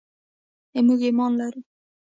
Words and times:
موږ 0.87 0.99
ایمان 1.07 1.31
لرو. 1.39 1.59